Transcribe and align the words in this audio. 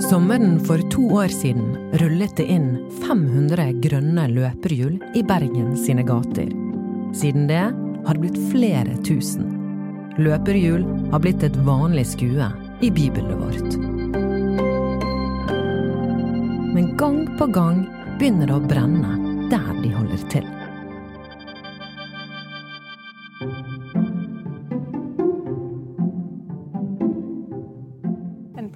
Sommeren 0.00 0.60
for 0.60 0.78
to 0.90 1.02
år 1.10 1.28
siden 1.28 1.76
rullet 1.92 2.36
det 2.36 2.44
inn 2.52 2.66
500 3.00 3.70
grønne 3.80 4.26
løperhjul 4.28 4.98
i 5.16 5.22
Bergen 5.24 5.70
sine 5.80 6.04
gater. 6.04 6.50
Siden 7.16 7.46
det 7.48 7.62
har 8.04 8.12
det 8.12 8.20
blitt 8.20 8.36
flere 8.50 8.92
tusen. 9.08 9.48
Løperhjul 10.20 10.84
har 11.14 11.24
blitt 11.24 11.46
et 11.48 11.56
vanlig 11.64 12.04
skue 12.12 12.50
i 12.84 12.90
bibelen 12.92 13.40
vårt. 13.40 13.78
Men 16.76 16.92
gang 17.00 17.22
på 17.40 17.48
gang 17.56 17.86
begynner 18.20 18.52
det 18.52 18.58
å 18.60 18.68
brenne 18.68 19.16
der 19.48 19.72
de 19.80 19.96
holder 19.96 20.28
til. 20.28 20.52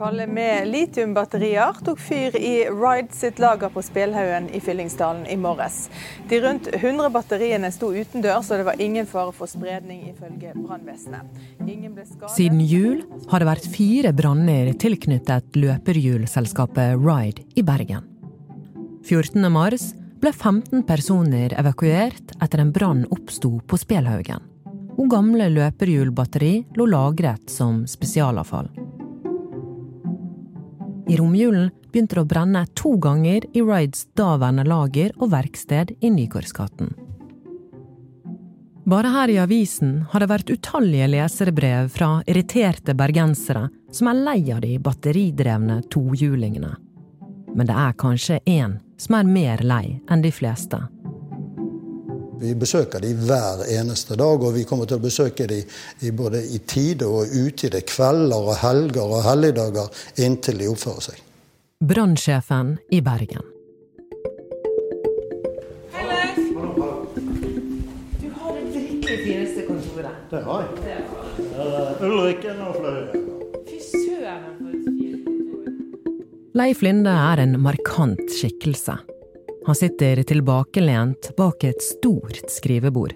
Palle 0.00 0.24
med 0.26 0.68
litiumbatterier 0.70 1.76
tok 1.84 1.98
fyr 2.00 2.36
i 2.36 2.64
Ride 2.72 3.12
sitt 3.12 3.40
lager 3.42 3.68
på 3.68 3.82
Spelhaugen 3.84 4.46
i 4.56 4.60
Fyllingsdalen 4.64 5.26
i 5.28 5.36
morges. 5.36 5.90
De 6.30 6.38
rundt 6.40 6.70
100 6.72 7.10
batteriene 7.12 7.68
sto 7.74 7.90
utendørs, 7.92 8.48
og 8.48 8.62
det 8.62 8.66
var 8.70 8.80
ingen 8.80 9.08
fare 9.08 9.34
for 9.36 9.50
spredning, 9.50 10.06
ifølge 10.08 10.54
brannvesenet. 10.56 11.28
Siden 12.32 12.62
jul 12.64 13.02
har 13.28 13.42
det 13.42 13.50
vært 13.50 13.68
fire 13.74 14.14
branner 14.16 14.72
tilknyttet 14.80 15.58
løperhjulselskapet 15.60 16.96
Ride 16.96 17.44
i 17.60 17.64
Bergen. 17.66 18.06
14. 19.04 19.50
mars 19.52 19.90
ble 20.20 20.32
15 20.32 20.84
personer 20.88 21.52
evakuert 21.60 22.38
etter 22.40 22.64
en 22.64 22.72
brann 22.72 23.04
oppsto 23.12 23.58
på 23.68 23.80
Spelhaugen. 23.80 24.48
Og 24.96 25.12
gamle 25.12 25.48
løperhjulbatteri 25.52 26.54
lå 26.76 26.88
lagret 26.88 27.52
som 27.52 27.84
spesialavfall. 27.88 28.72
I 31.10 31.16
romjulen 31.18 31.72
begynte 31.90 32.14
det 32.14 32.22
å 32.22 32.28
brenne 32.30 32.60
to 32.78 32.92
ganger 33.02 33.42
i 33.50 33.62
Rides 33.66 34.04
daværende 34.14 34.62
lager 34.62 35.10
og 35.18 35.32
verksted 35.32 35.96
i 35.98 36.10
Nygårdsgaten. 36.14 36.92
Bare 38.90 39.10
her 39.10 39.32
i 39.32 39.40
avisen 39.42 40.04
har 40.12 40.22
det 40.22 40.30
vært 40.30 40.52
utallige 40.54 41.08
leserbrev 41.10 41.90
fra 41.90 42.12
irriterte 42.30 42.94
bergensere 42.94 43.66
som 43.90 44.10
er 44.10 44.22
lei 44.22 44.38
av 44.54 44.62
de 44.62 44.76
batteridrevne 44.82 45.80
tohjulingene. 45.90 46.72
Men 47.58 47.66
det 47.66 47.74
er 47.74 47.98
kanskje 47.98 48.38
én 48.46 48.78
som 49.00 49.18
er 49.18 49.34
mer 49.34 49.66
lei 49.66 49.98
enn 50.06 50.22
de 50.22 50.30
fleste. 50.30 50.78
Vi 52.40 52.54
besøker 52.56 53.02
de 53.04 53.10
hver 53.20 53.66
eneste 53.68 54.16
dag, 54.16 54.40
og 54.40 54.54
vi 54.54 54.62
kommer 54.64 54.88
til 54.88 54.96
å 54.96 55.02
besøke 55.02 55.44
de 55.50 55.58
i 56.08 56.12
både 56.16 56.40
i 56.40 56.62
tide 56.64 57.04
og 57.04 57.28
utide, 57.36 57.82
kvelder 57.84 58.46
og 58.48 58.56
helger 58.62 59.04
og 59.04 59.20
helligdager, 59.26 59.90
inntil 60.24 60.62
de 60.62 60.70
oppfører 60.72 61.04
seg. 61.10 61.18
Brannsjefen 61.84 62.78
i 62.96 63.02
Bergen. 63.04 63.44
Hei, 65.92 66.06
Leif. 66.08 66.40
Du 68.22 68.26
har 68.38 68.56
det 68.56 68.64
virkelig 68.72 69.20
fineste 69.26 69.68
kontoret. 69.68 70.16
Det 70.32 70.42
har 70.48 70.66
jeg. 70.88 71.04
Ulrikken 72.08 72.64
og 72.64 72.80
Fløyen. 72.80 73.30
Fy 73.68 73.84
søren, 73.84 74.48
for 74.56 74.72
et 74.72 74.88
fint 74.88 75.28
kontor. 75.28 75.78
Leif 76.64 76.80
Linde 76.88 77.12
er 77.28 77.44
en 77.44 77.58
markant 77.68 78.24
skikkelse. 78.32 78.96
Han 79.66 79.74
sitter 79.74 80.22
tilbakelent 80.22 81.30
bak 81.36 81.64
et 81.64 81.82
stort 81.82 82.50
skrivebord. 82.50 83.12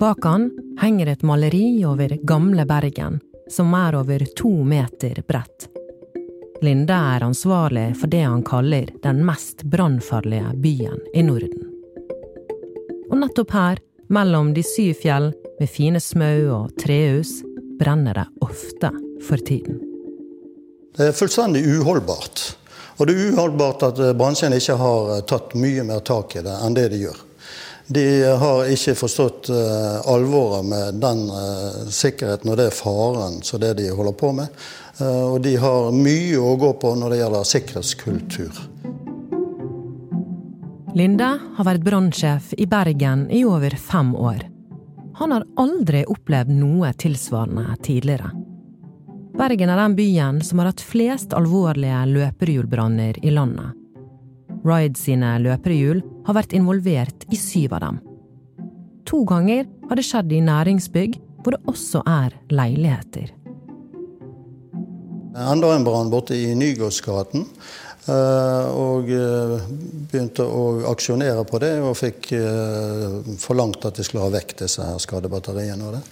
Bak 0.00 0.24
han 0.24 0.50
henger 0.80 1.06
et 1.06 1.22
maleri 1.22 1.84
over 1.86 2.16
gamle 2.22 2.66
Bergen, 2.66 3.20
som 3.50 3.74
er 3.74 3.94
over 3.94 4.24
to 4.36 4.50
meter 4.64 5.22
bredt. 5.28 5.68
Linde 6.62 6.94
er 6.94 7.24
ansvarlig 7.26 7.88
for 7.98 8.10
det 8.10 8.22
han 8.22 8.42
kaller 8.46 8.90
den 9.02 9.24
mest 9.26 9.62
brannfarlige 9.62 10.54
byen 10.62 10.98
i 11.14 11.22
Norden. 11.22 11.68
Og 13.10 13.18
nettopp 13.18 13.54
her, 13.54 13.82
mellom 14.08 14.52
de 14.54 14.62
syv 14.66 14.94
fjell 15.02 15.30
med 15.60 15.70
fine 15.70 16.00
smau 16.00 16.48
og 16.54 16.74
trehus, 16.82 17.40
brenner 17.78 18.18
det 18.18 18.26
ofte 18.42 18.92
for 19.26 19.42
tiden. 19.42 19.78
Det 20.96 21.08
er 21.08 21.16
fullstendig 21.16 21.64
uholdbart. 21.78 22.52
Og 22.96 23.08
det 23.08 23.14
er 23.14 23.32
uholdbart 23.32 23.84
at 23.88 24.00
eh, 24.02 24.14
bransjen 24.16 24.54
ikke 24.56 24.78
har 24.80 25.12
eh, 25.16 25.22
tatt 25.28 25.54
mye 25.58 25.84
mer 25.88 26.02
tak 26.06 26.36
i 26.36 26.44
det 26.44 26.56
enn 26.64 26.76
det 26.76 26.88
de 26.92 27.04
gjør. 27.06 27.20
De 27.92 28.04
har 28.38 28.68
ikke 28.72 28.94
forstått 28.96 29.48
uh, 29.52 29.98
alvoret 30.08 30.64
med 30.64 31.00
den 31.02 31.24
sikkerheten 31.92 32.52
og 32.52 32.56
det 32.56 32.68
faren 32.72 33.40
som 33.44 33.60
det 33.60 33.72
de 33.82 33.88
holder 33.90 34.14
på 34.16 34.30
med. 34.38 34.62
Og 35.02 35.40
de 35.44 35.56
har 35.60 35.90
mye 35.92 36.38
å 36.40 36.54
gå 36.62 36.70
på 36.80 36.94
når 36.96 37.12
det 37.12 37.18
gjelder 37.18 37.50
sikkerhetskultur. 37.50 38.62
Linde 40.96 41.28
har 41.58 41.68
vært 41.68 41.84
brannsjef 41.84 42.54
i 42.56 42.70
Bergen 42.70 43.26
i 43.34 43.42
over 43.44 43.76
fem 43.76 44.14
år. 44.16 44.46
Han 45.20 45.34
har 45.34 45.44
aldri 45.60 46.06
opplevd 46.08 46.54
noe 46.54 46.94
tilsvarende 46.96 47.76
tidligere. 47.82 48.30
Bergen 49.32 49.70
er 49.72 49.80
den 49.80 49.94
byen 49.96 50.40
som 50.44 50.60
har 50.60 50.68
hatt 50.68 50.82
flest 50.84 51.32
alvorlige 51.32 52.02
løperhjulbranner 52.10 53.16
i 53.24 53.32
landet. 53.32 53.72
Ride 54.62 54.98
sine 55.00 55.34
løperhjul 55.42 56.02
har 56.26 56.36
vært 56.36 56.52
involvert 56.54 57.24
i 57.32 57.38
syv 57.40 57.72
av 57.78 57.80
dem. 57.86 58.00
To 59.08 59.22
ganger 59.26 59.64
har 59.88 59.98
det 59.98 60.04
skjedd 60.06 60.34
i 60.36 60.42
næringsbygg, 60.44 61.16
hvor 61.42 61.56
det 61.56 61.62
også 61.72 62.04
er 62.06 62.36
leiligheter. 62.52 63.32
Enda 65.32 65.72
en 65.74 65.88
brann 65.88 66.12
borte 66.12 66.36
i 66.36 66.52
Nygårdsgaten. 66.54 67.48
eh, 68.06 68.68
Og 68.76 69.10
eh, 69.10 69.66
begynte 70.12 70.44
å 70.44 70.84
aksjonere 70.92 71.44
på 71.48 71.58
det, 71.58 71.74
og 71.80 71.96
fikk 71.96 72.32
eh, 72.36 73.36
forlangt 73.40 73.84
at 73.88 73.96
de 73.96 74.04
skulle 74.04 74.28
ha 74.28 74.36
vekk 74.36 74.58
disse 74.60 74.84
her 74.84 74.98
skadebatteriene. 75.00 76.02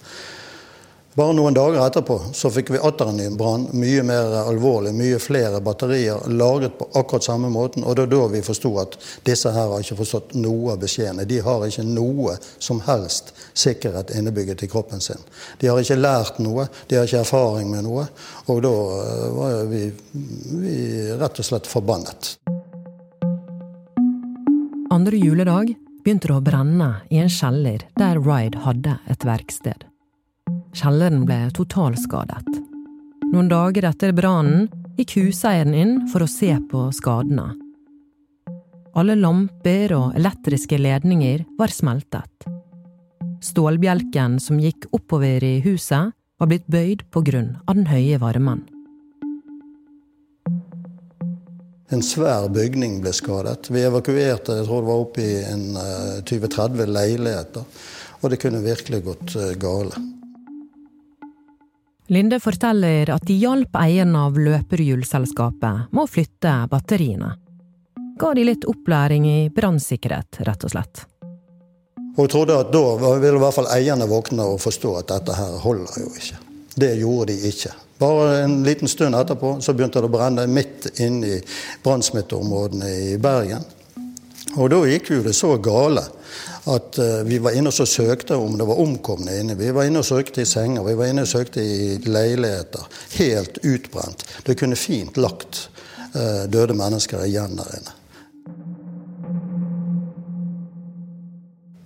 Bare 1.11 1.33
noen 1.35 1.51
dager 1.51 1.81
etterpå 1.83 2.15
så 2.31 2.47
fikk 2.55 2.69
vi 2.71 2.79
atter 2.87 3.09
en 3.11 3.17
ny 3.19 3.25
brann, 3.35 3.65
mye 3.75 4.03
mer 4.07 4.31
alvorlig, 4.45 4.93
mye 4.95 5.17
flere 5.19 5.59
batterier 5.59 6.23
lagret 6.31 6.77
på 6.79 6.87
akkurat 6.95 7.25
samme 7.25 7.49
måten. 7.51 7.83
Og 7.83 7.97
det 7.97 8.05
er 8.05 8.13
da 8.13 8.21
vi 8.31 8.43
forsto 8.45 8.71
at 8.79 8.95
disse 9.27 9.51
her 9.51 9.73
har 9.73 9.83
ikke 9.83 9.97
forstått 9.99 10.37
noe 10.39 10.71
av 10.71 10.79
beskjedene. 10.85 11.27
De 11.27 11.41
har 11.43 11.67
ikke 11.67 11.83
noe 11.83 12.37
som 12.63 12.79
helst 12.87 13.33
sikkerhet 13.51 14.15
innebygget 14.15 14.63
i 14.63 14.71
kroppen 14.71 15.03
sin. 15.03 15.19
De 15.59 15.67
har 15.67 15.83
ikke 15.83 15.99
lært 15.99 16.39
noe, 16.39 16.69
de 16.87 17.01
har 17.01 17.09
ikke 17.09 17.25
erfaring 17.25 17.67
med 17.75 17.89
noe. 17.89 18.07
Og 18.47 18.63
da 18.63 18.73
eh, 19.03 19.27
var 19.35 19.61
vi, 19.67 19.83
vi 20.63 20.79
rett 21.19 21.43
og 21.43 21.51
slett 21.51 21.67
forbannet. 21.67 22.37
Andre 24.95 25.19
juledag 25.19 25.75
begynte 26.05 26.31
det 26.31 26.39
å 26.39 26.43
brenne 26.43 26.93
i 27.11 27.19
en 27.19 27.31
kjeller 27.31 27.83
der 27.99 28.23
Ride 28.23 28.63
hadde 28.63 29.01
et 29.11 29.27
verksted. 29.27 29.90
Kjelleren 30.71 31.25
ble 31.27 31.49
totalskadet. 31.55 32.47
Noen 33.31 33.49
dager 33.51 33.89
etter 33.89 34.13
brannen 34.15 34.69
gikk 34.95 35.17
huseieren 35.19 35.75
inn 35.75 35.93
for 36.11 36.23
å 36.23 36.29
se 36.31 36.53
på 36.71 36.85
skadene. 36.95 37.49
Alle 38.95 39.15
lamper 39.19 39.93
og 39.95 40.15
elektriske 40.19 40.79
ledninger 40.79 41.45
var 41.59 41.71
smeltet. 41.71 42.47
Stålbjelken 43.43 44.37
som 44.43 44.59
gikk 44.61 44.87
oppover 44.95 45.43
i 45.43 45.59
huset, 45.65 46.11
var 46.41 46.49
blitt 46.49 46.67
bøyd 46.73 47.03
på 47.13 47.21
grunn 47.21 47.51
av 47.69 47.77
den 47.77 47.89
høye 47.89 48.17
varmen. 48.21 48.63
En 51.91 52.01
svær 52.01 52.47
bygning 52.49 53.01
ble 53.03 53.11
skadet. 53.13 53.67
Vi 53.69 53.83
evakuerte 53.83 54.55
jeg 54.57 54.65
tror 54.65 54.81
det 54.81 54.89
var 54.89 55.03
oppe 55.03 55.25
i 55.25 55.35
en 55.43 55.75
eh, 55.75 56.23
20-30 56.23 56.87
leiligheter. 56.87 57.83
Og 58.21 58.31
det 58.31 58.39
kunne 58.41 58.63
virkelig 58.63 59.03
gått 59.05 59.35
eh, 59.35 59.53
gale. 59.59 59.99
Linde 62.11 62.39
forteller 62.43 63.07
at 63.13 63.23
de 63.23 63.37
hjalp 63.39 63.77
eieren 63.79 64.17
av 64.19 64.35
løperhjulselskapet 64.35 65.93
med 65.95 66.01
å 66.03 66.09
flytte 66.11 66.55
batteriene. 66.67 67.29
Ga 68.19 68.33
de 68.35 68.43
litt 68.43 68.67
opplæring 68.67 69.29
i 69.29 69.37
brannsikkerhet, 69.55 70.41
rett 70.43 70.65
og 70.67 70.73
slett. 70.73 71.05
Hun 72.17 72.27
trodde 72.27 72.57
at 72.59 72.73
da 72.75 72.83
ville 72.99 73.37
i 73.37 73.43
hvert 73.45 73.55
fall 73.55 73.71
eierne 73.71 74.09
våkne 74.11 74.43
og 74.43 74.59
forstå 74.59 74.91
at 74.99 75.07
dette 75.13 75.37
her 75.39 75.55
holder 75.63 76.01
jo 76.03 76.11
ikke. 76.19 76.41
Det 76.75 76.91
gjorde 76.99 77.31
de 77.31 77.47
ikke. 77.47 77.71
Bare 78.03 78.41
en 78.43 78.59
liten 78.67 78.91
stund 78.91 79.15
etterpå 79.15 79.53
så 79.63 79.71
begynte 79.71 80.03
det 80.03 80.11
å 80.11 80.11
brenne 80.11 80.49
midt 80.51 80.89
inn 80.99 81.23
i 81.23 81.37
brannsmitteområdene 81.85 82.91
i 83.05 83.17
Bergen. 83.23 83.63
Og 84.59 84.67
da 84.73 84.83
gikk 84.83 85.13
jo 85.15 85.23
det 85.23 85.37
så 85.37 85.55
gale 85.63 86.03
at 86.63 86.97
eh, 86.97 87.23
vi 87.23 87.39
var 87.41 87.55
inne 87.57 87.71
og 87.71 87.87
søkte 87.87 88.35
om 88.35 88.57
det 88.57 88.67
var 88.69 88.79
omkomne 88.79 89.39
inne. 89.39 89.55
Vi 89.57 89.71
var 89.73 89.87
inne 89.89 90.01
og 90.03 90.05
søkte 90.05 90.43
i 90.43 90.49
senger, 90.49 90.83
vi 90.85 90.97
var 90.97 91.09
inne 91.09 91.25
og 91.25 91.31
søkte 91.31 91.63
i 91.63 91.97
leiligheter. 92.05 92.85
Helt 93.17 93.57
utbrent. 93.65 94.25
Det 94.45 94.57
kunne 94.59 94.77
fint 94.77 95.17
lagt 95.17 95.67
eh, 96.13 96.45
døde 96.51 96.77
mennesker 96.77 97.25
igjen 97.25 97.57
der 97.57 97.73
inne. 97.79 97.97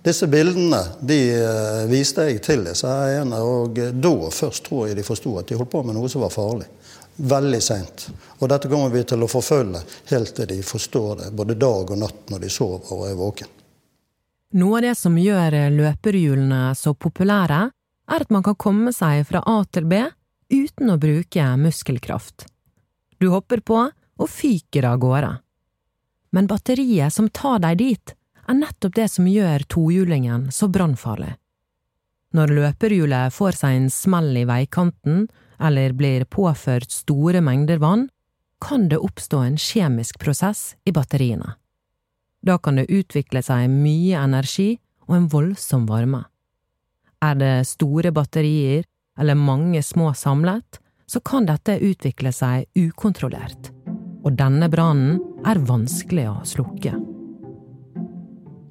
Disse 0.06 0.28
bildene 0.30 0.78
de 1.02 1.18
viste 1.90 2.28
jeg 2.28 2.38
til 2.44 2.60
disse 2.62 2.86
eierne, 2.86 3.40
og 3.42 3.74
da 3.74 4.12
først 4.30 4.62
tror 4.68 4.84
jeg 4.86 4.94
de 5.00 5.02
forsto 5.02 5.32
at 5.40 5.48
de 5.48 5.58
holdt 5.58 5.72
på 5.72 5.82
med 5.82 5.98
noe 5.98 6.06
som 6.06 6.22
var 6.22 6.30
farlig. 6.30 6.68
Veldig 7.16 7.62
seint. 7.64 8.06
Og 8.38 8.46
dette 8.52 8.70
kommer 8.70 8.94
vi 8.94 9.02
til 9.02 9.26
å 9.26 9.30
forfølge 9.30 9.82
helt 10.12 10.30
til 10.36 10.46
de 10.52 10.60
forstår 10.62 11.24
det, 11.24 11.34
både 11.34 11.58
dag 11.58 11.90
og 11.90 11.98
natt 11.98 12.30
når 12.30 12.44
de 12.44 12.52
sover 12.54 12.92
og 12.94 13.08
er 13.08 13.18
våken. 13.18 13.50
Noe 14.54 14.78
av 14.78 14.84
det 14.86 14.94
som 14.94 15.16
gjør 15.18 15.56
løperhjulene 15.74 16.74
så 16.78 16.94
populære, 16.94 17.62
er 18.06 18.22
at 18.22 18.30
man 18.30 18.44
kan 18.46 18.54
komme 18.54 18.92
seg 18.94 19.24
fra 19.26 19.42
A 19.42 19.64
til 19.66 19.88
B 19.90 20.04
uten 20.52 20.92
å 20.92 20.98
bruke 21.02 21.46
muskelkraft. 21.58 22.46
Du 23.18 23.28
hopper 23.32 23.60
på 23.66 23.80
og 23.90 24.30
fyker 24.30 24.86
av 24.86 25.00
gårde. 25.02 25.32
Men 26.30 26.46
batteriet 26.46 27.12
som 27.12 27.28
tar 27.28 27.58
deg 27.64 27.80
dit, 27.80 28.14
er 28.46 28.58
nettopp 28.60 28.94
det 28.94 29.08
som 29.10 29.26
gjør 29.26 29.64
tohjulingen 29.66 30.50
så 30.54 30.68
brannfarlig. 30.70 31.34
Når 32.36 32.52
løperhjulet 32.52 33.34
får 33.34 33.58
seg 33.58 33.78
en 33.78 33.90
smell 33.90 34.30
i 34.36 34.46
veikanten 34.46 35.26
eller 35.58 35.94
blir 35.96 36.26
påført 36.30 36.92
store 36.92 37.40
mengder 37.42 37.80
vann, 37.82 38.08
kan 38.62 38.88
det 38.88 39.00
oppstå 39.02 39.40
en 39.42 39.58
kjemisk 39.60 40.20
prosess 40.20 40.74
i 40.84 40.92
batteriene. 40.94 41.56
Da 42.46 42.58
kan 42.62 42.78
det 42.78 42.86
utvikle 42.94 43.42
seg 43.42 43.66
mye 43.72 44.18
energi 44.22 44.76
og 45.08 45.16
en 45.16 45.30
voldsom 45.32 45.86
varme. 45.90 46.22
Er 47.24 47.34
det 47.40 47.54
store 47.66 48.12
batterier 48.14 48.84
eller 49.18 49.38
mange 49.38 49.82
små 49.82 50.12
samlet, 50.14 50.78
så 51.06 51.22
kan 51.24 51.46
dette 51.48 51.78
utvikle 51.82 52.30
seg 52.34 52.66
ukontrollert, 52.76 53.70
og 54.22 54.34
denne 54.38 54.68
brannen 54.70 55.18
er 55.46 55.62
vanskelig 55.66 56.26
å 56.30 56.36
slukke. 56.46 56.94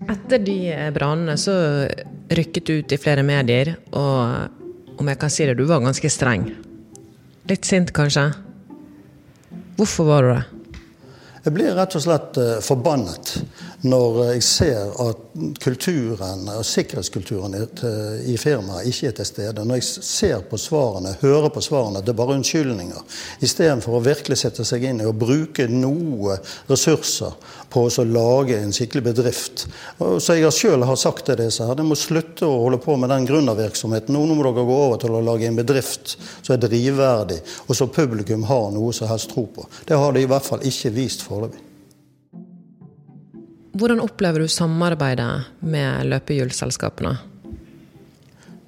Etter 0.05 0.43
de 0.43 0.57
brannene 0.95 1.37
så 1.39 1.55
rykket 2.35 2.67
du 2.67 2.73
ut 2.79 2.95
i 2.95 3.01
flere 3.01 3.23
medier, 3.25 3.73
og 3.95 4.99
om 5.01 5.09
jeg 5.11 5.19
kan 5.19 5.31
si 5.33 5.47
det, 5.47 5.57
du 5.57 5.65
var 5.67 5.83
ganske 5.83 6.11
streng. 6.11 6.47
Litt 7.49 7.67
sint, 7.67 7.91
kanskje? 7.95 8.29
Hvorfor 9.75 10.07
var 10.11 10.23
du 10.23 10.35
det? 10.35 10.43
Jeg 11.45 11.53
blir 11.53 11.75
rett 11.77 11.93
og 11.93 12.01
slett 12.01 12.37
eh, 12.41 12.55
forbannet 12.65 13.35
når 13.85 14.17
jeg 14.23 14.43
ser 14.45 14.93
at 15.05 15.21
kulturen 15.61 16.47
og 16.49 16.63
sikkerhetskulturen 16.65 17.55
i 18.25 18.37
firmaet 18.39 18.89
ikke 18.89 19.09
er 19.11 19.17
til 19.19 19.27
stede. 19.29 19.65
Når 19.65 19.79
jeg 19.79 19.87
ser 20.07 20.45
på 20.49 20.59
svarene, 20.59 21.15
hører 21.21 21.51
på 21.53 21.63
svarene, 21.63 22.01
det 22.01 22.13
er 22.13 22.17
bare 22.19 22.37
unnskyldninger. 22.39 23.03
Istedenfor 23.45 23.97
å 23.97 24.03
virkelig 24.05 24.39
sette 24.41 24.65
seg 24.67 24.87
inn 24.89 25.03
i 25.03 25.09
å 25.09 25.13
bruke 25.15 25.67
noe 25.69 26.39
ressurser 26.69 27.35
på 27.69 27.85
å 27.85 28.07
lage 28.07 28.57
en 28.57 28.73
skikkelig 28.75 29.05
bedrift. 29.11 29.67
Så 29.99 30.39
jeg 30.39 30.53
sjøl 30.55 30.87
har 30.87 30.99
sagt 30.99 31.27
til 31.29 31.39
disse 31.43 31.67
her, 31.67 31.77
de 31.77 31.85
må 31.85 31.97
slutte 31.99 32.47
å 32.47 32.63
holde 32.63 32.81
på 32.81 32.97
med 32.99 33.11
den 33.13 33.27
gründervirksomheten. 33.29 34.15
Nå 34.15 34.25
må 34.33 34.41
dere 34.47 34.65
gå 34.65 34.79
over 34.87 35.01
til 35.03 35.13
å 35.13 35.23
lage 35.25 35.49
en 35.49 35.59
bedrift 35.59 36.15
som 36.41 36.55
er 36.55 36.63
drivverdig, 36.63 37.41
og 37.67 37.77
som 37.77 37.91
publikum 37.93 38.47
har 38.49 38.71
noe 38.73 38.95
som 38.95 39.11
helst 39.11 39.33
tro 39.35 39.45
på. 39.51 39.67
Det 39.85 39.99
har 39.99 40.15
de 40.15 40.25
i 40.25 40.29
hvert 40.29 40.47
fall 40.47 40.65
ikke 40.65 40.93
vist 40.95 41.25
for 41.25 41.35
foreløpig. 41.35 41.64
Hvordan 43.75 43.99
opplever 43.99 44.39
du 44.39 44.47
samarbeidet 44.47 45.49
med 45.59 46.07
løpehjulselskapene? 46.07 47.17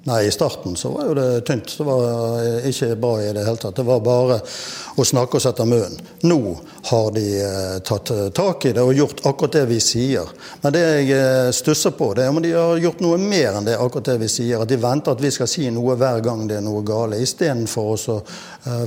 Nei, 0.08 0.26
I 0.26 0.30
starten 0.30 0.76
så 0.76 0.88
var 0.88 1.04
jo 1.04 1.14
det 1.14 1.40
tynt. 1.40 1.74
Det 1.78 1.84
var 1.84 2.64
ikke 2.66 2.94
bra 2.96 3.10
i 3.20 3.32
det 3.36 3.42
hele 3.44 3.60
tatt. 3.60 3.76
Det 3.76 3.84
var 3.84 4.00
bare 4.00 4.38
å 4.96 5.04
snakke 5.04 5.36
oss 5.36 5.46
etter 5.50 5.68
munnen. 5.68 5.98
Nå 6.24 6.38
har 6.88 7.10
de 7.12 7.24
eh, 7.42 7.74
tatt 7.84 8.10
eh, 8.14 8.28
tak 8.32 8.64
i 8.64 8.72
det 8.72 8.86
og 8.86 8.96
gjort 8.96 9.20
akkurat 9.28 9.58
det 9.58 9.64
vi 9.68 9.80
sier. 9.84 10.30
Men 10.62 10.72
det 10.72 10.84
jeg 10.86 11.10
eh, 11.18 11.50
stusser 11.52 11.92
på, 11.98 12.14
det 12.16 12.24
er 12.24 12.32
om 12.32 12.40
de 12.40 12.54
har 12.56 12.80
gjort 12.80 13.04
noe 13.04 13.18
mer 13.20 13.58
enn 13.58 13.68
det 13.68 13.76
akkurat 13.76 14.08
det 14.14 14.16
vi 14.24 14.30
sier. 14.32 14.64
At 14.64 14.72
de 14.72 14.80
venter 14.80 15.12
at 15.12 15.26
vi 15.26 15.34
skal 15.34 15.50
si 15.50 15.68
noe 15.74 15.98
hver 16.00 16.24
gang 16.24 16.46
det 16.48 16.56
er 16.62 16.64
noe 16.64 16.80
gale, 16.88 17.20
istedenfor 17.20 17.92
å 17.92 18.18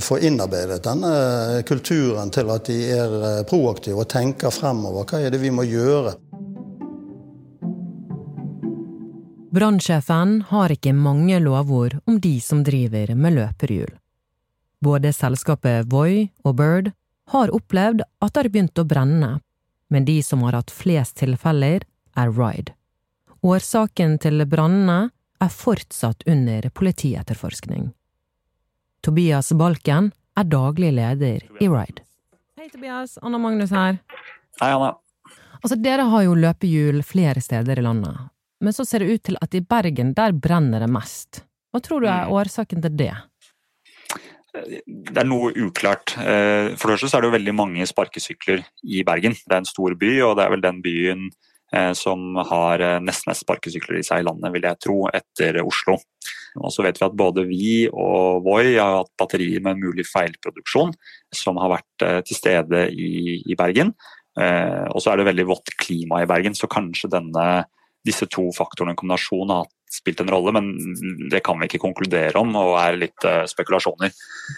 få 0.02 0.18
innarbeidet 0.26 0.82
denne 0.84 1.62
kulturen 1.68 2.34
til 2.34 2.50
at 2.50 2.66
de 2.66 2.82
er 2.98 3.16
proaktive 3.46 4.02
og 4.02 4.10
tenker 4.10 4.50
fremover. 4.50 5.06
Hva 5.06 5.22
er 5.22 5.30
det 5.30 5.42
vi 5.42 5.54
må 5.54 5.70
gjøre? 5.70 6.18
Brannsjefen 9.52 10.38
har 10.48 10.72
ikke 10.72 10.94
mange 10.96 11.36
lovord 11.44 11.98
om 12.08 12.16
de 12.24 12.38
som 12.40 12.62
driver 12.64 13.10
med 13.14 13.34
løperhjul. 13.36 13.90
Både 14.80 15.12
selskapet 15.12 15.90
Voi 15.92 16.30
og 16.40 16.56
Bird 16.56 16.88
har 17.34 17.52
opplevd 17.52 18.00
at 18.00 18.32
det 18.32 18.40
har 18.40 18.48
begynt 18.48 18.80
å 18.80 18.86
brenne, 18.88 19.28
men 19.92 20.08
de 20.08 20.16
som 20.24 20.40
har 20.46 20.56
hatt 20.56 20.72
flest 20.72 21.18
tilfeller, 21.20 21.84
er 22.16 22.32
Ride. 22.32 22.72
Årsaken 23.44 24.16
til 24.24 24.40
brannene 24.48 25.12
er 25.42 25.52
fortsatt 25.52 26.24
under 26.24 26.70
politietterforskning. 26.72 27.90
Tobias 29.04 29.52
Balken 29.52 30.14
er 30.32 30.48
daglig 30.48 30.94
leder 30.96 31.44
i 31.60 31.68
Ride. 31.68 32.06
Hei, 32.56 32.72
Tobias. 32.72 33.18
Anna 33.20 33.36
Magnus 33.36 33.72
her. 33.76 34.00
Hei, 34.62 34.72
Anna. 34.72 34.94
Altså, 35.60 35.76
Dere 35.76 36.08
har 36.08 36.24
jo 36.24 36.40
løpehjul 36.40 37.04
flere 37.04 37.44
steder 37.44 37.78
i 37.78 37.84
landet, 37.84 38.31
men 38.62 38.74
så 38.74 38.86
ser 38.86 39.02
det 39.02 39.16
ut 39.16 39.24
til 39.26 39.38
at 39.42 39.54
i 39.58 39.62
Bergen, 39.66 40.14
der 40.14 40.34
brenner 40.34 40.82
det 40.84 40.90
mest. 40.92 41.42
Hva 41.72 41.80
tror 41.82 42.02
du 42.04 42.08
er 42.08 42.28
mm. 42.28 42.34
årsaken 42.36 42.82
til 42.84 42.98
det? 43.00 43.12
Det 44.52 45.16
er 45.16 45.24
noe 45.24 45.54
uklart. 45.56 46.12
Eh, 46.20 46.74
for 46.76 46.90
det 46.90 46.98
første 46.98 47.08
så 47.08 47.18
er 47.18 47.24
det 47.24 47.30
jo 47.30 47.38
veldig 47.38 47.54
mange 47.56 47.86
sparkesykler 47.88 48.60
i 48.84 49.00
Bergen. 49.08 49.34
Det 49.34 49.56
er 49.56 49.62
en 49.62 49.68
stor 49.68 49.96
by, 49.98 50.12
og 50.26 50.36
det 50.36 50.44
er 50.44 50.52
vel 50.52 50.64
den 50.64 50.82
byen 50.84 51.26
eh, 51.72 51.90
som 51.96 52.36
har 52.36 52.84
nesten 53.00 53.08
nest 53.08 53.28
mest 53.30 53.46
sparkesykler 53.46 53.98
i 54.02 54.06
seg 54.06 54.22
i 54.22 54.28
landet, 54.28 54.52
vil 54.54 54.68
jeg 54.68 54.80
tro, 54.84 54.98
etter 55.08 55.62
Oslo. 55.64 55.96
Og 56.60 56.68
så 56.68 56.84
vet 56.84 57.00
vi 57.00 57.08
at 57.08 57.16
både 57.16 57.48
vi 57.48 57.74
og 57.88 58.44
Voi 58.44 58.74
har 58.76 59.00
hatt 59.00 59.14
batterier 59.18 59.64
med 59.64 59.80
mulig 59.80 60.04
feilproduksjon 60.04 60.92
som 61.32 61.56
har 61.56 61.78
vært 61.78 62.26
til 62.28 62.36
stede 62.36 62.90
i, 62.92 63.38
i 63.48 63.56
Bergen. 63.56 63.94
Og 64.36 64.98
så 65.00 65.14
er 65.14 65.22
det 65.22 65.30
veldig 65.30 65.46
vått 65.48 65.72
klima 65.80 66.20
i 66.20 66.28
Bergen, 66.28 66.52
så 66.52 66.68
kanskje 66.68 67.08
denne 67.14 67.46
disse 68.06 68.26
to 68.30 68.48
faktorene 68.56 68.96
i 68.96 68.98
kombinasjon 68.98 69.52
har 69.54 69.70
spilt 69.92 70.22
en 70.22 70.30
rolle, 70.32 70.52
men 70.56 70.70
det 71.30 71.42
kan 71.44 71.58
vi 71.60 71.68
ikke 71.68 71.82
konkludere 71.82 72.40
om 72.40 72.54
og 72.56 72.76
er 72.80 72.96
litt 72.96 73.26
uh, 73.28 73.42
spekulasjoner. 73.48 74.12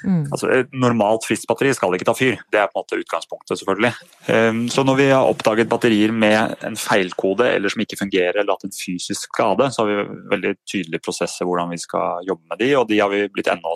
Mm. 0.07 0.21
Altså, 0.31 0.51
et 0.61 0.77
normalt 0.79 1.27
friskt 1.27 1.51
skal 1.51 1.97
ikke 1.97 2.07
ta 2.07 2.15
fyr, 2.17 2.39
det 2.55 2.61
er 2.61 2.71
på 2.71 2.79
en 2.79 2.85
måte 2.85 3.01
utgangspunktet 3.01 3.59
selvfølgelig. 3.59 3.93
Um, 4.29 4.63
så 4.71 4.85
når 4.87 5.01
vi 5.01 5.09
har 5.11 5.27
oppdaget 5.27 5.71
batterier 5.71 6.15
med 6.15 6.55
en 6.65 6.79
feilkode 6.79 7.49
eller 7.51 7.73
som 7.73 7.83
ikke 7.83 7.99
fungerer 8.05 8.41
eller 8.41 8.55
hatt 8.55 8.69
en 8.69 8.77
fysisk 8.77 9.27
skade, 9.27 9.69
så 9.75 9.83
har 9.83 9.91
vi 9.91 10.21
veldig 10.37 10.55
tydelige 10.71 11.05
prosesser 11.05 11.49
hvordan 11.49 11.75
vi 11.75 11.83
skal 11.83 12.23
jobbe 12.29 12.53
med 12.53 12.63
de, 12.63 12.71
og 12.79 12.89
de 12.91 13.03
har 13.03 13.11
vi 13.11 13.27
blitt 13.35 13.51
enda 13.51 13.75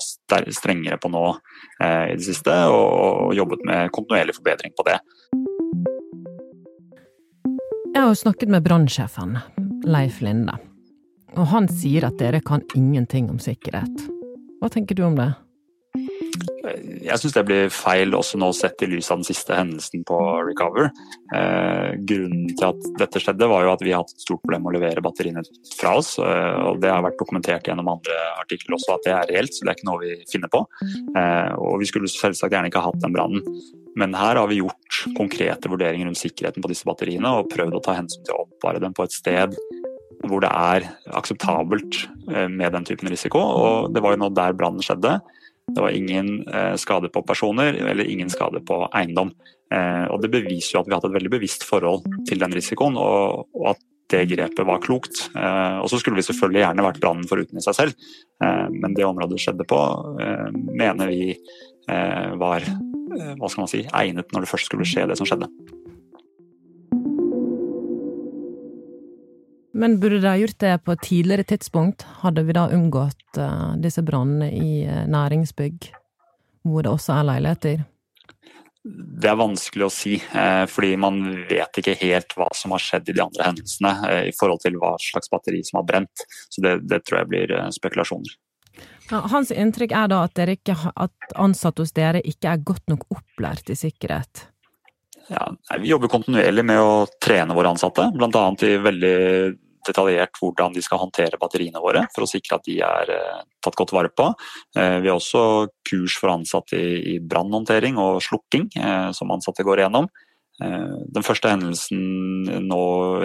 strengere 0.54 1.00
på 1.02 1.10
nå 1.10 1.26
uh, 1.34 2.06
i 2.06 2.14
det 2.14 2.24
siste, 2.28 2.54
og, 2.70 2.86
og 3.26 3.34
jobbet 3.38 3.66
med 3.66 3.90
kontinuerlig 3.98 4.38
forbedring 4.38 4.78
på 4.78 4.86
det. 4.86 5.00
Jeg 7.98 8.04
har 8.04 8.12
jo 8.12 8.18
snakket 8.20 8.50
med 8.52 8.62
brannsjefen, 8.62 9.40
Leif 9.88 10.20
Linde, 10.20 10.54
og 11.36 11.50
han 11.52 11.68
sier 11.72 12.08
at 12.08 12.18
dere 12.20 12.42
kan 12.44 12.64
ingenting 12.76 13.30
om 13.32 13.40
sikkerhet. 13.40 14.08
Hva 14.60 14.68
tenker 14.72 14.98
du 14.98 15.06
om 15.06 15.16
det? 15.16 15.32
Jeg 16.68 17.20
syns 17.20 17.34
det 17.36 17.44
blir 17.48 17.70
feil 17.72 18.12
også 18.16 18.38
nå 18.40 18.50
sett 18.56 18.82
i 18.84 18.88
lys 18.90 19.08
av 19.12 19.20
den 19.20 19.28
siste 19.28 19.56
hendelsen 19.56 20.02
på 20.06 20.18
Recover. 20.44 20.90
Eh, 21.34 21.94
grunnen 22.08 22.50
til 22.52 22.66
at 22.66 22.88
dette 23.00 23.22
skjedde 23.22 23.48
var 23.48 23.64
jo 23.64 23.72
at 23.72 23.84
vi 23.84 23.94
har 23.94 24.02
hatt 24.02 24.12
et 24.12 24.24
stort 24.24 24.42
problem 24.42 24.66
med 24.66 24.72
å 24.72 24.76
levere 24.76 25.04
batteriene 25.04 25.44
fra 25.78 25.94
oss. 26.00 26.16
Eh, 26.20 26.58
og 26.68 26.82
Det 26.82 26.92
har 26.92 27.04
vært 27.06 27.18
dokumentert 27.20 27.70
gjennom 27.70 27.88
andre 27.94 28.18
artikler 28.42 28.76
også 28.76 28.98
at 28.98 29.06
det 29.06 29.14
er 29.14 29.32
reelt, 29.32 29.54
så 29.54 29.64
det 29.64 29.72
er 29.72 29.80
ikke 29.80 29.90
noe 29.90 30.02
vi 30.04 30.14
finner 30.28 30.52
på. 30.52 30.64
Eh, 31.16 31.52
og 31.56 31.78
Vi 31.80 31.88
skulle 31.88 32.12
selvsagt 32.12 32.52
gjerne 32.52 32.68
ikke 32.68 32.82
ha 32.82 32.90
hatt 32.90 33.02
den 33.04 33.16
brannen. 33.16 33.46
Men 33.98 34.14
her 34.14 34.36
har 34.36 34.46
vi 34.50 34.60
gjort 34.60 35.02
konkrete 35.16 35.70
vurderinger 35.70 36.06
rundt 36.06 36.20
sikkerheten 36.20 36.62
på 36.62 36.70
disse 36.70 36.86
batteriene 36.86 37.32
og 37.38 37.48
prøvd 37.50 37.78
å 37.78 37.82
ta 37.82 37.96
hensyn 37.98 38.22
til 38.26 38.36
å 38.36 38.44
oppvare 38.44 38.82
dem 38.82 38.94
på 38.94 39.06
et 39.06 39.14
sted 39.14 39.56
hvor 40.30 40.44
det 40.44 40.50
er 40.52 40.86
akseptabelt 41.18 42.04
eh, 42.32 42.48
med 42.48 42.72
den 42.74 42.86
typen 42.88 43.10
risiko. 43.12 43.40
Og 43.40 43.92
det 43.94 44.02
var 44.04 44.14
jo 44.14 44.22
nå 44.22 44.30
der 44.36 44.56
brannen 44.56 44.84
skjedde. 44.84 45.18
Det 45.68 45.84
var 45.84 45.92
ingen 45.92 46.42
eh, 46.48 46.74
skade 46.80 47.10
på 47.12 47.24
personer 47.28 47.76
eller 47.76 48.08
ingen 48.08 48.32
skade 48.32 48.62
på 48.64 48.80
eiendom. 48.96 49.34
Eh, 49.74 50.06
og 50.08 50.22
Det 50.24 50.32
beviser 50.32 50.76
jo 50.76 50.82
at 50.82 50.88
vi 50.88 50.96
har 50.96 51.02
hatt 51.02 51.10
et 51.10 51.18
veldig 51.18 51.34
bevisst 51.36 51.66
forhold 51.68 52.06
til 52.28 52.40
den 52.40 52.56
risikoen, 52.56 52.96
og, 52.96 53.48
at 53.68 53.82
det 54.08 54.24
grepet 54.30 54.64
var 54.64 54.80
klokt. 54.80 55.26
Og 55.36 55.84
så 55.92 55.98
skulle 56.00 56.16
vi 56.16 56.22
selvfølgelig 56.24 56.62
gjerne 56.62 56.84
vært 56.86 57.00
brannen 57.02 57.26
foruten 57.28 57.60
i 57.60 57.64
seg 57.66 57.74
selv, 57.76 58.06
men 58.40 58.94
det 58.96 59.04
området 59.04 59.36
skjedde 59.42 59.66
på, 59.68 59.80
mener 60.80 61.12
vi 61.12 61.34
var 62.40 62.64
hva 62.64 63.50
skal 63.52 63.66
man 63.66 63.68
si, 63.68 63.82
egnet 63.84 64.32
når 64.32 64.46
det 64.46 64.50
først 64.54 64.70
skulle 64.72 64.88
skje 64.88 65.04
det 65.12 65.18
som 65.20 65.28
skjedde. 65.28 65.50
Men 69.78 70.00
burde 70.00 70.18
de 70.18 70.26
ha 70.26 70.38
gjort 70.38 70.58
det 70.58 70.72
på 70.82 70.92
et 70.92 71.04
tidligere 71.06 71.44
tidspunkt? 71.46 72.02
Hadde 72.24 72.42
vi 72.48 72.56
da 72.56 72.64
unngått 72.74 73.38
uh, 73.38 73.76
disse 73.78 74.02
brannene 74.02 74.48
i 74.50 74.72
uh, 74.88 75.04
næringsbygg, 75.06 75.86
hvor 76.66 76.82
det 76.82 76.90
også 76.90 77.14
er 77.14 77.28
leiligheter? 77.28 77.84
Det 78.88 79.30
er 79.30 79.38
vanskelig 79.38 79.84
å 79.84 79.92
si, 79.92 80.14
eh, 80.16 80.62
fordi 80.70 80.94
man 80.96 81.18
vet 81.50 81.80
ikke 81.80 81.96
helt 81.98 82.30
hva 82.38 82.46
som 82.56 82.72
har 82.72 82.80
skjedd 82.80 83.10
i 83.10 83.14
de 83.18 83.20
andre 83.20 83.48
hendelsene 83.50 83.90
i 84.30 84.30
forhold 84.38 84.62
til 84.62 84.78
hva 84.80 84.94
slags 85.02 85.28
batteri 85.28 85.60
som 85.66 85.80
har 85.80 85.88
brent. 85.90 86.22
Så 86.48 86.62
det, 86.64 86.72
det 86.88 87.02
tror 87.04 87.18
jeg 87.18 87.28
blir 87.34 87.52
spekulasjoner. 87.74 88.38
Ja, 89.10 89.20
hans 89.34 89.52
inntrykk 89.52 89.92
er 89.92 90.08
da 90.14 90.22
at, 90.24 90.40
ikke, 90.54 90.78
at 90.94 91.36
ansatte 91.36 91.84
hos 91.84 91.92
dere 91.98 92.22
ikke 92.24 92.54
er 92.54 92.64
godt 92.70 92.86
nok 92.88 93.04
opplært 93.12 93.68
i 93.74 93.76
sikkerhet? 93.76 94.46
Ja, 95.28 95.50
vi 95.76 95.90
jobber 95.90 96.08
kontinuerlig 96.14 96.64
med 96.64 96.80
å 96.80 97.06
trene 97.20 97.58
våre 97.58 97.74
ansatte, 97.74 98.08
bl.a. 98.14 98.44
i 98.64 98.76
veldig 98.88 99.16
detaljert 99.88 100.38
hvordan 100.40 100.74
de 100.74 100.82
skal 100.84 101.00
håndtere 101.02 101.40
batteriene 101.40 101.82
våre, 101.82 102.04
for 102.14 102.24
å 102.24 102.30
sikre 102.30 102.58
at 102.58 102.68
de 102.68 102.78
er 102.84 103.12
eh, 103.14 103.42
tatt 103.64 103.78
godt 103.78 103.94
vare 103.96 104.12
på. 104.12 104.30
Eh, 104.76 104.98
vi 105.02 105.10
har 105.10 105.18
også 105.18 105.68
kurs 105.88 106.18
for 106.20 106.32
ansatte 106.34 106.78
i, 106.78 107.18
brannhåndtering 107.24 108.00
og 108.02 108.22
slukking, 108.24 108.68
eh, 108.78 109.10
som 109.16 109.34
ansatte 109.34 109.66
går 109.66 109.84
igjennom. 109.84 110.10
Den 110.58 111.22
første 111.22 111.52
hendelsen 111.52 112.00
nå 112.66 112.78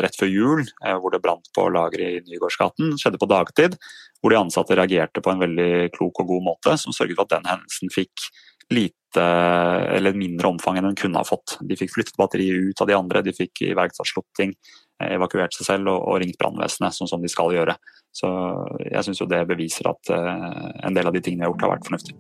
rett 0.06 0.14
før 0.20 0.30
jul, 0.30 0.60
hvor 1.02 1.10
det 1.10 1.20
brant 1.24 1.48
på 1.58 1.64
lageret 1.74 2.20
i 2.20 2.28
Nygårdsgaten, 2.28 2.92
skjedde 3.02 3.18
på 3.18 3.26
dagtid. 3.32 3.74
Hvor 4.22 4.30
de 4.30 4.38
ansatte 4.38 4.78
reagerte 4.78 5.24
på 5.26 5.34
en 5.34 5.42
veldig 5.42 5.90
klok 5.96 6.22
og 6.22 6.30
god 6.30 6.46
måte, 6.46 6.76
som 6.78 6.94
sørget 6.94 7.18
for 7.18 7.26
at 7.26 7.34
den 7.34 7.50
hendelsen 7.50 7.90
fikk 7.90 8.28
lite 8.74 9.24
eller 9.94 10.16
mindre 10.18 10.50
omfang 10.54 10.80
enn 10.80 10.90
den 10.92 11.00
kunne 11.00 11.22
ha 11.22 11.28
fått. 11.28 11.58
De 11.62 11.78
fikk 11.78 11.94
flyttet 11.96 12.18
batteriet 12.20 12.70
ut 12.70 12.82
av 12.82 12.90
de 12.90 12.98
andre, 12.98 13.26
de 13.26 13.36
fikk 13.36 13.66
iverksatt 13.70 14.10
slukking, 14.10 14.54
evakuert 15.12 15.56
seg 15.56 15.68
selv 15.68 15.92
og, 15.92 16.00
og 16.08 16.22
ringt 16.24 16.40
brannvesenet, 16.40 16.96
sånn 16.96 17.10
som 17.12 17.24
de 17.24 17.32
skal 17.32 17.54
gjøre. 17.56 17.76
Så 18.14 18.30
jeg 18.86 19.06
syns 19.08 19.22
jo 19.24 19.30
det 19.30 19.42
beviser 19.50 19.90
at 19.90 20.14
uh, 20.14 20.70
en 20.86 20.96
del 20.96 21.10
av 21.10 21.16
de 21.16 21.22
tingene 21.24 21.44
jeg 21.44 21.50
har 21.50 21.54
gjort, 21.54 21.66
har 21.66 21.74
vært 21.76 21.90
fornuftig. 21.90 22.18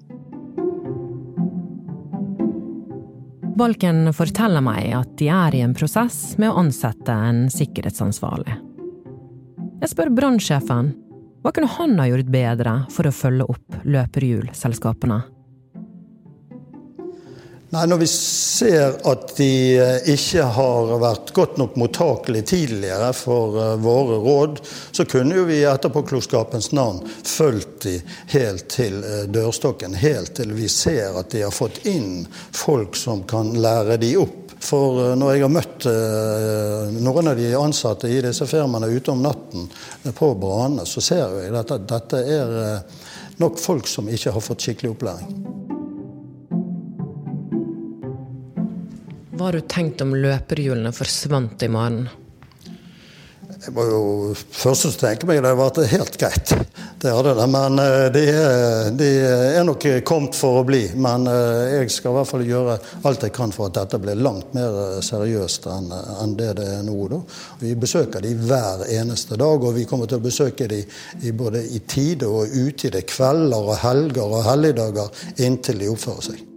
Balken 3.53 4.07
forteller 4.17 4.63
meg 4.65 4.89
at 4.97 5.11
de 5.21 5.27
er 5.29 5.53
i 5.53 5.61
en 5.61 5.75
prosess 5.77 6.33
med 6.41 6.49
å 6.49 6.57
ansette 6.63 7.13
en 7.13 7.45
sikkerhetsansvarlig. 7.53 8.55
Jeg 9.83 9.91
spør 9.91 10.09
brannsjefen 10.15 10.93
hva 11.43 11.51
kunne 11.51 11.67
han 11.75 11.97
ha 11.99 12.07
gjort 12.07 12.29
bedre 12.31 12.73
for 12.93 13.09
å 13.09 13.11
følge 13.13 13.45
opp 13.51 13.81
løperhjulselskapene? 13.83 15.19
Nei, 17.73 17.87
Når 17.87 17.97
vi 17.97 18.07
ser 18.07 18.99
at 19.09 19.31
de 19.37 19.77
eh, 19.81 20.09
ikke 20.13 20.43
har 20.55 20.91
vært 21.01 21.31
godt 21.33 21.55
nok 21.57 21.77
mottakelige 21.81 22.45
tidligere 22.51 23.07
for 23.17 23.55
eh, 23.57 23.71
våre 23.81 24.19
råd, 24.21 24.59
så 24.93 25.07
kunne 25.09 25.39
jo 25.39 25.47
vi 25.47 25.57
i 25.63 25.65
etterpåklokskapens 25.65 26.69
navn 26.77 26.99
fulgt 27.25 27.87
de 27.87 27.95
helt 28.35 28.67
til 28.69 28.99
eh, 29.01 29.23
dørstokken. 29.25 29.97
Helt 29.97 30.35
til 30.37 30.53
vi 30.53 30.67
ser 30.69 31.17
at 31.17 31.33
de 31.33 31.41
har 31.47 31.55
fått 31.55 31.81
inn 31.89 32.27
folk 32.53 32.99
som 32.99 33.25
kan 33.25 33.49
lære 33.57 33.97
de 34.03 34.13
opp. 34.21 34.53
For 34.63 35.17
når 35.19 35.33
jeg 35.33 35.43
har 35.43 35.51
møtt 35.51 35.85
noen 37.03 37.27
av 37.27 37.35
de 37.35 37.49
ansatte 37.59 38.07
i 38.07 38.21
disse 38.23 38.47
firmaene 38.47 38.87
ute 38.93 39.11
om 39.11 39.25
natten 39.25 39.65
på 40.15 40.29
Brane, 40.39 40.85
så 40.87 41.03
ser 41.03 41.35
jeg 41.41 41.57
at 41.59 41.73
dette 41.89 42.21
er 42.37 42.55
nok 43.43 43.59
folk 43.59 43.91
som 43.91 44.07
ikke 44.07 44.37
har 44.37 44.47
fått 44.47 44.63
skikkelig 44.63 44.93
opplæring. 44.93 45.52
Hva 49.33 49.47
har 49.47 49.55
du 49.57 49.63
tenkt 49.65 50.01
om 50.03 50.11
løperhjulene 50.13 50.91
forsvant 50.93 51.63
i 51.65 51.69
morgen? 51.73 52.03
Jeg 53.63 53.71
må 53.73 53.85
jo 53.87 54.01
først 54.35 54.99
tenke 54.99 55.25
meg 55.25 55.39
det 55.41 55.53
var 55.57 55.77
helt 55.89 56.17
greit. 56.21 56.51
Det 57.01 57.11
hadde 57.15 57.33
det. 57.39 57.47
Men 57.49 57.79
eh, 57.81 58.05
de 58.13 58.23
er, 58.29 58.91
de 58.99 59.09
er, 59.23 59.57
nok 59.65 59.87
kommet 60.05 60.37
for 60.37 60.59
å 60.59 60.67
bli. 60.67 60.83
Men 60.99 61.25
eh, 61.31 61.79
jeg 61.79 61.95
skal 61.95 62.13
i 62.13 62.17
hvert 62.19 62.29
fall 62.29 62.45
gjøre 62.45 62.77
alt 63.09 63.25
jeg 63.25 63.35
kan 63.39 63.55
for 63.55 63.71
at 63.71 63.79
dette 63.79 64.01
blir 64.03 64.21
langt 64.21 64.53
mer 64.53 64.79
eh, 64.83 65.01
seriøst 65.01 65.65
enn, 65.71 66.37
det 66.37 66.53
det 66.61 66.69
er 66.77 66.85
nå. 66.85 66.97
Da. 67.15 67.23
Vi 67.63 67.73
besøker 67.79 68.21
de 68.21 68.37
hver 68.37 68.85
eneste 68.99 69.39
dag, 69.39 69.65
og 69.65 69.77
vi 69.79 69.89
kommer 69.89 70.11
til 70.11 70.21
å 70.21 70.27
besøke 70.29 70.69
de 70.69 70.83
både 71.33 71.65
i 71.73 71.81
tide 71.89 72.29
og 72.29 72.53
utide, 72.53 73.01
kvelder 73.09 73.73
og 73.73 73.79
helger 73.81 74.27
og 74.27 74.43
helligdager, 74.51 75.23
inntil 75.41 75.81
de 75.81 75.93
oppfører 75.97 76.33
seg. 76.33 76.49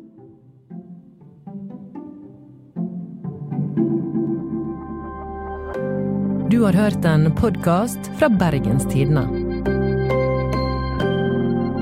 Du 6.51 6.63
har 6.63 6.73
hørt 6.73 7.05
en 7.05 7.35
podkast 7.35 7.99
fra 8.19 8.29
Bergens 8.29 8.87
Tidende. 8.93 9.27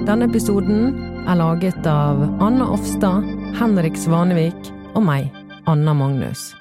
Denne 0.06 0.26
episoden 0.28 0.98
er 1.28 1.38
laget 1.38 1.86
av 1.86 2.24
Anna 2.42 2.66
Offstad, 2.74 3.24
Henrik 3.60 3.96
Svanevik 4.00 4.72
og 4.94 5.06
meg, 5.06 5.30
Anna 5.70 5.94
Magnus. 5.94 6.52